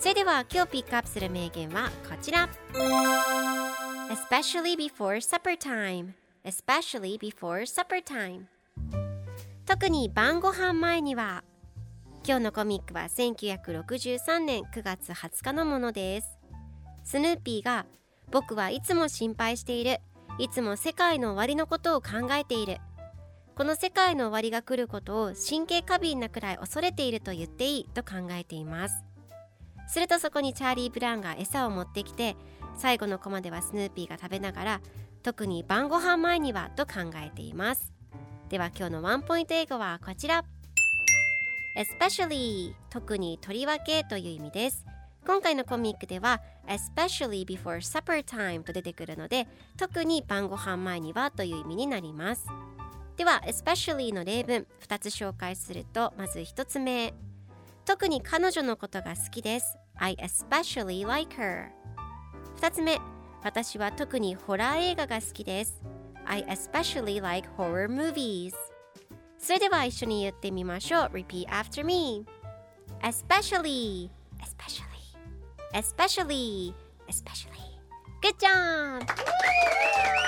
[0.00, 2.48] それでは今日ピックアップする名言はこちら。
[4.08, 6.14] Especially before supper time.
[6.42, 8.46] Especially before supper time.
[9.66, 11.44] 特に晩ご飯前には
[12.26, 16.38] 今日のコミックは1963年9月20日のものです。
[17.04, 17.84] スヌーピーが
[18.30, 19.98] 僕はいつも心配している。
[20.38, 22.78] いつも世界の終わりのことを考えている。
[23.54, 29.09] この世界の終わりが来ることを神経過敏なくらい恐れていると言っていいと考えています。
[29.90, 32.36] するとそこにチャーリー・ブラウンが餌を持ってきて
[32.76, 34.80] 最後のコマではスヌーピーが食べながら
[35.24, 37.92] 特に晩ご飯前にはと考えています。
[38.48, 40.44] では今日のワンポイント英語はこちら。
[41.76, 44.86] Especially 特にとりわけという意味です。
[45.26, 52.46] 今回のコミックでは especially before supper time と出てくるので特に晩ご飯前にはという意味になります。
[53.16, 57.12] では especially の例文2つ紹介するとまず1つ目。
[57.84, 61.68] 特に彼女のことが好きです I especially like her
[62.60, 62.98] 2つ目
[63.42, 65.80] 私は特にホラー映画が好きです
[66.24, 68.54] I especially like horror movies
[69.38, 72.26] それでは一緒に言ってみましょう Repeat after me
[73.02, 74.10] Especially
[74.40, 74.90] Especially
[75.72, 76.74] Especially
[77.08, 77.60] Especially
[78.22, 80.19] Good job!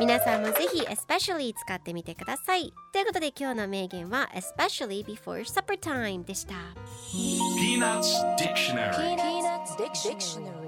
[0.00, 2.72] 皆さんもぜひ especially 使ってみてください。
[2.92, 5.42] ということで今日の名言は especially before
[6.24, 6.54] でした。
[7.12, 8.76] ピーナッツディクショ
[10.44, 10.67] ナリ